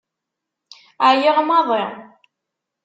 Ԑyiɣ 1.07 1.37
maḍi. 1.47 1.83